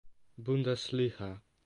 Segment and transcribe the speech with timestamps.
[0.47, 1.37] Bundesliga.